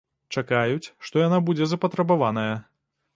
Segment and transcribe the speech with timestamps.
[0.39, 2.51] Чакаюць, што яна будзе запатрабаваная.